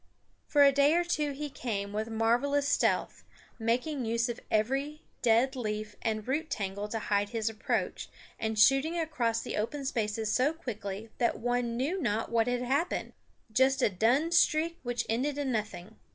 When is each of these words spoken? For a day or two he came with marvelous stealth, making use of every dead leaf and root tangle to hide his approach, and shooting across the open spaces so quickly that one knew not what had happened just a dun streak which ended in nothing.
For 0.47 0.63
a 0.63 0.71
day 0.71 0.95
or 0.95 1.03
two 1.03 1.31
he 1.31 1.51
came 1.51 1.93
with 1.93 2.09
marvelous 2.09 2.67
stealth, 2.67 3.23
making 3.59 4.03
use 4.03 4.29
of 4.29 4.39
every 4.49 5.03
dead 5.21 5.55
leaf 5.55 5.95
and 6.01 6.27
root 6.27 6.49
tangle 6.49 6.87
to 6.87 6.97
hide 6.97 7.29
his 7.29 7.51
approach, 7.51 8.09
and 8.39 8.57
shooting 8.57 8.97
across 8.97 9.41
the 9.41 9.55
open 9.57 9.85
spaces 9.85 10.31
so 10.33 10.53
quickly 10.53 11.11
that 11.19 11.37
one 11.37 11.77
knew 11.77 12.01
not 12.01 12.31
what 12.31 12.47
had 12.47 12.63
happened 12.63 13.13
just 13.51 13.83
a 13.83 13.89
dun 13.91 14.31
streak 14.31 14.79
which 14.81 15.05
ended 15.07 15.37
in 15.37 15.51
nothing. 15.51 15.99